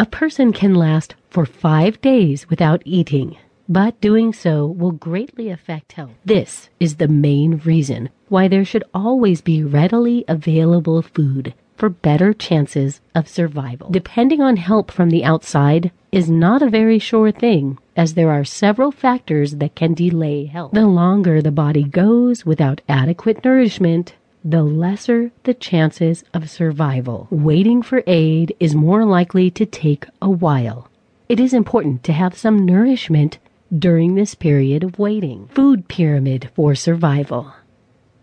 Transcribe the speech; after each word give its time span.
A 0.00 0.06
person 0.06 0.52
can 0.52 0.76
last 0.76 1.16
for 1.28 1.44
five 1.44 2.00
days 2.00 2.48
without 2.48 2.82
eating, 2.84 3.36
but 3.68 4.00
doing 4.00 4.32
so 4.32 4.64
will 4.64 4.92
greatly 4.92 5.50
affect 5.50 5.94
health. 5.94 6.12
This 6.24 6.68
is 6.78 6.96
the 6.96 7.08
main 7.08 7.56
reason 7.64 8.10
why 8.28 8.46
there 8.46 8.64
should 8.64 8.84
always 8.94 9.40
be 9.40 9.64
readily 9.64 10.24
available 10.28 11.02
food 11.02 11.52
for 11.76 11.88
better 11.88 12.32
chances 12.32 13.00
of 13.12 13.26
survival. 13.28 13.90
Depending 13.90 14.40
on 14.40 14.56
help 14.56 14.92
from 14.92 15.10
the 15.10 15.24
outside 15.24 15.90
is 16.12 16.30
not 16.30 16.62
a 16.62 16.70
very 16.70 17.00
sure 17.00 17.32
thing, 17.32 17.76
as 17.96 18.14
there 18.14 18.30
are 18.30 18.44
several 18.44 18.92
factors 18.92 19.56
that 19.56 19.74
can 19.74 19.94
delay 19.94 20.44
health. 20.44 20.72
The 20.72 20.86
longer 20.86 21.42
the 21.42 21.50
body 21.50 21.82
goes 21.82 22.46
without 22.46 22.82
adequate 22.88 23.44
nourishment, 23.44 24.14
the 24.44 24.62
lesser 24.62 25.30
the 25.42 25.54
chances 25.54 26.24
of 26.32 26.50
survival. 26.50 27.26
Waiting 27.30 27.82
for 27.82 28.02
aid 28.06 28.54
is 28.60 28.74
more 28.74 29.04
likely 29.04 29.50
to 29.50 29.66
take 29.66 30.06
a 30.22 30.30
while. 30.30 30.88
It 31.28 31.40
is 31.40 31.52
important 31.52 32.02
to 32.04 32.12
have 32.12 32.36
some 32.36 32.64
nourishment 32.64 33.38
during 33.76 34.14
this 34.14 34.34
period 34.34 34.82
of 34.82 34.98
waiting. 34.98 35.48
Food 35.48 35.88
pyramid 35.88 36.50
for 36.54 36.74
survival. 36.74 37.52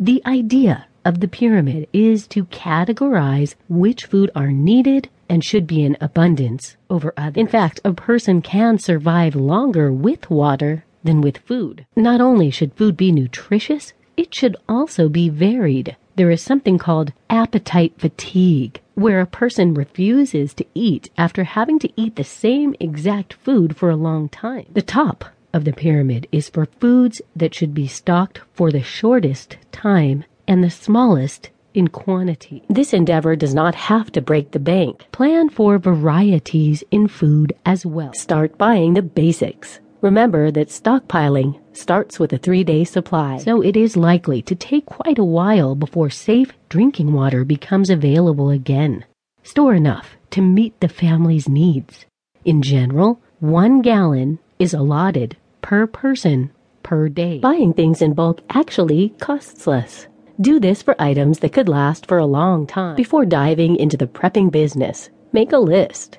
The 0.00 0.22
idea 0.26 0.86
of 1.04 1.20
the 1.20 1.28
pyramid 1.28 1.88
is 1.92 2.26
to 2.28 2.44
categorize 2.46 3.54
which 3.68 4.06
food 4.06 4.30
are 4.34 4.50
needed 4.50 5.08
and 5.28 5.44
should 5.44 5.66
be 5.66 5.84
in 5.84 5.96
abundance 6.00 6.76
over 6.90 7.12
others. 7.16 7.40
In 7.40 7.46
fact, 7.46 7.80
a 7.84 7.92
person 7.92 8.42
can 8.42 8.78
survive 8.78 9.36
longer 9.36 9.92
with 9.92 10.30
water 10.30 10.84
than 11.04 11.20
with 11.20 11.38
food. 11.38 11.86
Not 11.94 12.20
only 12.20 12.50
should 12.50 12.74
food 12.74 12.96
be 12.96 13.12
nutritious, 13.12 13.92
it 14.18 14.34
should 14.34 14.56
also 14.68 15.08
be 15.08 15.28
varied. 15.28 15.96
There 16.16 16.30
is 16.30 16.42
something 16.42 16.76
called 16.76 17.12
appetite 17.30 17.94
fatigue, 17.98 18.80
where 18.94 19.20
a 19.20 19.26
person 19.26 19.72
refuses 19.72 20.52
to 20.54 20.66
eat 20.74 21.08
after 21.16 21.44
having 21.44 21.78
to 21.78 21.92
eat 21.94 22.16
the 22.16 22.24
same 22.24 22.74
exact 22.80 23.34
food 23.34 23.76
for 23.76 23.90
a 23.90 23.96
long 23.96 24.28
time. 24.28 24.66
The 24.72 24.82
top 24.82 25.24
of 25.54 25.64
the 25.64 25.72
pyramid 25.72 26.26
is 26.32 26.48
for 26.48 26.66
foods 26.66 27.22
that 27.36 27.54
should 27.54 27.72
be 27.72 27.86
stocked 27.86 28.40
for 28.52 28.72
the 28.72 28.82
shortest 28.82 29.56
time 29.70 30.24
and 30.48 30.64
the 30.64 30.70
smallest 30.70 31.50
in 31.72 31.86
quantity. 31.86 32.64
This 32.68 32.92
endeavor 32.92 33.36
does 33.36 33.54
not 33.54 33.76
have 33.76 34.10
to 34.12 34.20
break 34.20 34.50
the 34.50 34.58
bank. 34.58 35.06
Plan 35.12 35.48
for 35.48 35.78
varieties 35.78 36.82
in 36.90 37.06
food 37.06 37.52
as 37.64 37.86
well. 37.86 38.12
Start 38.14 38.58
buying 38.58 38.94
the 38.94 39.02
basics. 39.02 39.78
Remember 40.00 40.52
that 40.52 40.68
stockpiling 40.68 41.58
starts 41.72 42.20
with 42.20 42.32
a 42.32 42.38
three 42.38 42.62
day 42.62 42.84
supply, 42.84 43.38
so 43.38 43.60
it 43.60 43.76
is 43.76 43.96
likely 43.96 44.40
to 44.42 44.54
take 44.54 44.86
quite 44.86 45.18
a 45.18 45.24
while 45.24 45.74
before 45.74 46.08
safe 46.08 46.52
drinking 46.68 47.12
water 47.12 47.44
becomes 47.44 47.90
available 47.90 48.48
again. 48.48 49.04
Store 49.42 49.74
enough 49.74 50.16
to 50.30 50.40
meet 50.40 50.78
the 50.80 50.88
family's 50.88 51.48
needs. 51.48 52.06
In 52.44 52.62
general, 52.62 53.20
one 53.40 53.82
gallon 53.82 54.38
is 54.60 54.72
allotted 54.72 55.36
per 55.62 55.88
person 55.88 56.50
per 56.84 57.08
day. 57.08 57.40
Buying 57.40 57.72
things 57.72 58.00
in 58.00 58.14
bulk 58.14 58.40
actually 58.50 59.10
costs 59.18 59.66
less. 59.66 60.06
Do 60.40 60.60
this 60.60 60.80
for 60.80 60.94
items 61.02 61.40
that 61.40 61.52
could 61.52 61.68
last 61.68 62.06
for 62.06 62.18
a 62.18 62.26
long 62.26 62.68
time. 62.68 62.94
Before 62.94 63.26
diving 63.26 63.74
into 63.74 63.96
the 63.96 64.06
prepping 64.06 64.52
business, 64.52 65.10
make 65.32 65.50
a 65.50 65.58
list. 65.58 66.18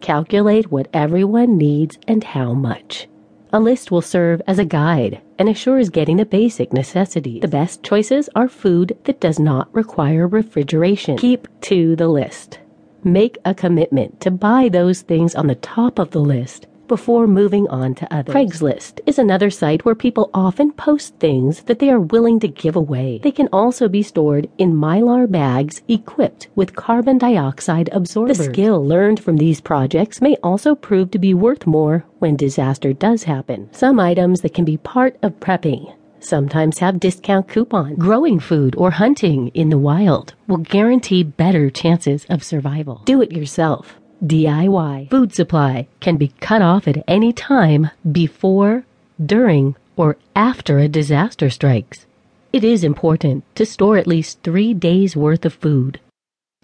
Calculate 0.00 0.72
what 0.72 0.88
everyone 0.94 1.58
needs 1.58 1.98
and 2.08 2.24
how 2.24 2.54
much. 2.54 3.09
A 3.52 3.58
list 3.58 3.90
will 3.90 4.00
serve 4.00 4.40
as 4.46 4.60
a 4.60 4.64
guide 4.64 5.20
and 5.38 5.48
assures 5.48 5.90
getting 5.90 6.18
the 6.18 6.24
basic 6.24 6.72
necessities. 6.72 7.42
The 7.42 7.48
best 7.48 7.82
choices 7.82 8.28
are 8.36 8.48
food 8.48 8.96
that 9.04 9.20
does 9.20 9.40
not 9.40 9.74
require 9.74 10.28
refrigeration. 10.28 11.18
Keep 11.18 11.48
to 11.62 11.96
the 11.96 12.06
list. 12.06 12.60
Make 13.02 13.38
a 13.44 13.52
commitment 13.52 14.20
to 14.20 14.30
buy 14.30 14.68
those 14.68 15.00
things 15.02 15.34
on 15.34 15.48
the 15.48 15.56
top 15.56 15.98
of 15.98 16.12
the 16.12 16.20
list 16.20 16.66
before 16.90 17.28
moving 17.28 17.68
on 17.68 17.94
to 17.94 18.12
others. 18.12 18.34
Craigslist 18.34 18.98
is 19.06 19.16
another 19.16 19.48
site 19.48 19.84
where 19.84 19.94
people 19.94 20.28
often 20.34 20.72
post 20.72 21.14
things 21.20 21.62
that 21.62 21.78
they 21.78 21.88
are 21.88 22.00
willing 22.00 22.40
to 22.40 22.48
give 22.48 22.74
away. 22.74 23.20
They 23.22 23.30
can 23.30 23.48
also 23.52 23.88
be 23.88 24.02
stored 24.02 24.50
in 24.58 24.74
mylar 24.74 25.30
bags 25.30 25.82
equipped 25.86 26.48
with 26.56 26.74
carbon 26.74 27.16
dioxide 27.16 27.90
absorbers. 27.92 28.38
The 28.38 28.44
skill 28.44 28.84
learned 28.84 29.20
from 29.20 29.36
these 29.36 29.60
projects 29.60 30.20
may 30.20 30.34
also 30.42 30.74
prove 30.74 31.12
to 31.12 31.20
be 31.20 31.32
worth 31.32 31.64
more 31.64 32.04
when 32.18 32.34
disaster 32.34 32.92
does 32.92 33.22
happen. 33.22 33.72
Some 33.72 34.00
items 34.00 34.40
that 34.40 34.52
can 34.52 34.64
be 34.64 34.76
part 34.76 35.16
of 35.22 35.38
prepping 35.38 35.94
sometimes 36.22 36.78
have 36.78 37.00
discount 37.00 37.48
coupons. 37.48 37.96
Growing 37.98 38.38
food 38.38 38.74
or 38.76 38.90
hunting 38.90 39.48
in 39.48 39.70
the 39.70 39.78
wild 39.78 40.34
will 40.48 40.58
guarantee 40.58 41.22
better 41.22 41.70
chances 41.70 42.26
of 42.28 42.42
survival. 42.44 43.02
Do 43.04 43.22
it 43.22 43.32
yourself. 43.32 43.99
DIY 44.24 45.08
food 45.08 45.32
supply 45.32 45.86
can 46.00 46.16
be 46.16 46.28
cut 46.40 46.60
off 46.60 46.86
at 46.86 47.02
any 47.08 47.32
time 47.32 47.90
before, 48.12 48.84
during, 49.24 49.76
or 49.96 50.18
after 50.36 50.78
a 50.78 50.88
disaster 50.88 51.48
strikes. 51.48 52.06
It 52.52 52.62
is 52.62 52.84
important 52.84 53.44
to 53.54 53.64
store 53.64 53.96
at 53.96 54.06
least 54.06 54.42
three 54.42 54.74
days' 54.74 55.16
worth 55.16 55.46
of 55.46 55.54
food. 55.54 56.00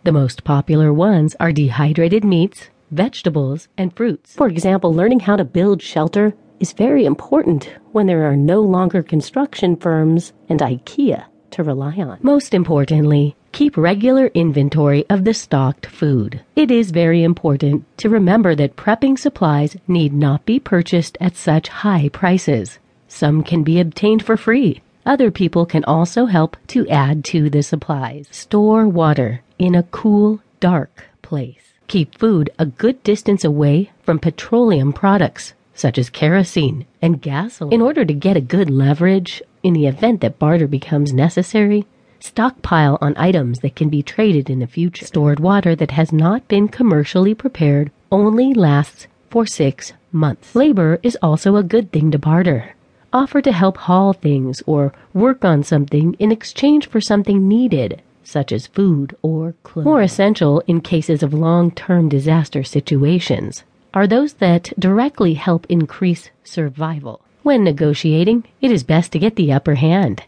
The 0.04 0.12
most 0.12 0.44
popular 0.44 0.92
ones 0.92 1.34
are 1.40 1.50
dehydrated 1.50 2.24
meats, 2.24 2.68
vegetables, 2.90 3.68
and 3.78 3.94
fruits. 3.96 4.34
For 4.34 4.48
example, 4.48 4.92
learning 4.92 5.20
how 5.20 5.36
to 5.36 5.44
build 5.44 5.80
shelter 5.80 6.34
is 6.60 6.72
very 6.72 7.04
important 7.04 7.70
when 7.92 8.06
there 8.06 8.30
are 8.30 8.36
no 8.36 8.60
longer 8.60 9.02
construction 9.02 9.76
firms 9.76 10.32
and 10.48 10.60
IKEA 10.60 11.24
to 11.52 11.62
rely 11.62 11.96
on. 11.96 12.18
Most 12.20 12.52
importantly, 12.52 13.34
keep 13.56 13.74
regular 13.78 14.26
inventory 14.34 15.06
of 15.08 15.24
the 15.24 15.32
stocked 15.32 15.86
food. 15.86 16.38
It 16.54 16.70
is 16.70 16.90
very 16.90 17.22
important 17.22 17.86
to 17.96 18.10
remember 18.10 18.54
that 18.54 18.76
prepping 18.76 19.18
supplies 19.18 19.78
need 19.88 20.12
not 20.12 20.44
be 20.44 20.60
purchased 20.60 21.16
at 21.22 21.36
such 21.36 21.68
high 21.68 22.10
prices. 22.10 22.78
Some 23.08 23.42
can 23.42 23.62
be 23.62 23.80
obtained 23.80 24.22
for 24.22 24.36
free. 24.36 24.82
Other 25.06 25.30
people 25.30 25.64
can 25.64 25.84
also 25.84 26.26
help 26.26 26.58
to 26.66 26.86
add 26.88 27.24
to 27.32 27.48
the 27.48 27.62
supplies. 27.62 28.28
Store 28.30 28.86
water 28.86 29.40
in 29.58 29.74
a 29.74 29.84
cool, 29.84 30.42
dark 30.60 31.04
place. 31.22 31.72
Keep 31.88 32.18
food 32.18 32.50
a 32.58 32.66
good 32.66 33.02
distance 33.04 33.42
away 33.42 33.90
from 34.02 34.18
petroleum 34.18 34.92
products 34.92 35.54
such 35.72 35.96
as 35.96 36.10
kerosene 36.10 36.84
and 37.00 37.22
gasoline. 37.22 37.72
In 37.72 37.80
order 37.80 38.04
to 38.04 38.12
get 38.12 38.36
a 38.36 38.42
good 38.42 38.68
leverage 38.68 39.42
in 39.62 39.72
the 39.72 39.86
event 39.86 40.20
that 40.20 40.38
barter 40.38 40.66
becomes 40.66 41.14
necessary, 41.14 41.86
stockpile 42.20 42.98
on 43.00 43.16
items 43.16 43.60
that 43.60 43.76
can 43.76 43.88
be 43.88 44.02
traded 44.02 44.48
in 44.48 44.58
the 44.58 44.66
future. 44.66 45.06
Stored 45.06 45.40
water 45.40 45.74
that 45.76 45.92
has 45.92 46.12
not 46.12 46.46
been 46.48 46.68
commercially 46.68 47.34
prepared 47.34 47.90
only 48.10 48.54
lasts 48.54 49.06
for 49.30 49.46
six 49.46 49.92
months. 50.12 50.54
Labor 50.54 50.98
is 51.02 51.18
also 51.22 51.56
a 51.56 51.62
good 51.62 51.92
thing 51.92 52.10
to 52.10 52.18
barter. 52.18 52.74
Offer 53.12 53.42
to 53.42 53.52
help 53.52 53.76
haul 53.78 54.12
things 54.12 54.62
or 54.66 54.92
work 55.14 55.44
on 55.44 55.62
something 55.62 56.14
in 56.18 56.32
exchange 56.32 56.88
for 56.88 57.00
something 57.00 57.48
needed, 57.48 58.02
such 58.24 58.52
as 58.52 58.66
food 58.66 59.16
or 59.22 59.54
clothes. 59.62 59.84
More 59.84 60.02
essential 60.02 60.60
in 60.66 60.80
cases 60.80 61.22
of 61.22 61.32
long 61.32 61.70
term 61.70 62.08
disaster 62.08 62.62
situations 62.64 63.64
are 63.94 64.06
those 64.06 64.34
that 64.34 64.72
directly 64.78 65.34
help 65.34 65.66
increase 65.68 66.30
survival. 66.44 67.20
When 67.42 67.64
negotiating, 67.64 68.44
it 68.60 68.70
is 68.70 68.82
best 68.84 69.12
to 69.12 69.18
get 69.18 69.36
the 69.36 69.52
upper 69.52 69.76
hand. 69.76 70.24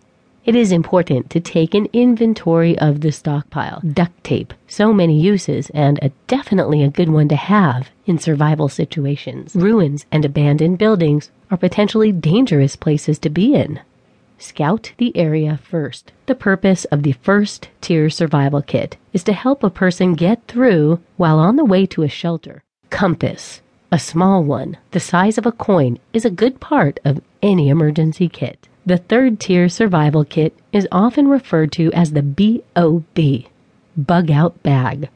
It 0.48 0.56
is 0.56 0.72
important 0.72 1.28
to 1.32 1.40
take 1.40 1.74
an 1.74 1.88
inventory 1.92 2.78
of 2.78 3.02
the 3.02 3.12
stockpile. 3.12 3.82
Duct 3.82 4.24
tape, 4.24 4.54
so 4.66 4.94
many 4.94 5.20
uses, 5.20 5.68
and 5.74 5.98
a 6.00 6.08
definitely 6.26 6.82
a 6.82 6.88
good 6.88 7.10
one 7.10 7.28
to 7.28 7.36
have 7.36 7.90
in 8.06 8.18
survival 8.18 8.70
situations. 8.70 9.54
Ruins 9.54 10.06
and 10.10 10.24
abandoned 10.24 10.78
buildings 10.78 11.30
are 11.50 11.58
potentially 11.58 12.12
dangerous 12.12 12.76
places 12.76 13.18
to 13.18 13.28
be 13.28 13.54
in. 13.54 13.80
Scout 14.38 14.92
the 14.96 15.14
area 15.14 15.60
first. 15.62 16.12
The 16.24 16.34
purpose 16.34 16.86
of 16.86 17.02
the 17.02 17.12
first 17.12 17.68
tier 17.82 18.08
survival 18.08 18.62
kit 18.62 18.96
is 19.12 19.22
to 19.24 19.34
help 19.34 19.62
a 19.62 19.68
person 19.68 20.14
get 20.14 20.46
through 20.48 20.98
while 21.18 21.38
on 21.38 21.56
the 21.56 21.64
way 21.66 21.84
to 21.84 22.04
a 22.04 22.08
shelter. 22.08 22.62
Compass. 22.88 23.60
A 23.92 23.98
small 23.98 24.42
one, 24.42 24.78
the 24.92 25.00
size 25.00 25.36
of 25.36 25.44
a 25.44 25.52
coin, 25.52 25.98
is 26.14 26.24
a 26.24 26.30
good 26.30 26.58
part 26.58 27.00
of 27.04 27.20
any 27.42 27.68
emergency 27.68 28.30
kit. 28.30 28.66
The 28.88 28.96
third 28.96 29.38
tier 29.38 29.68
survival 29.68 30.24
kit 30.24 30.56
is 30.72 30.88
often 30.90 31.28
referred 31.28 31.72
to 31.72 31.92
as 31.92 32.12
the 32.12 32.22
BOB, 32.22 33.44
bug 33.98 34.30
out 34.30 34.62
bag. 34.62 35.10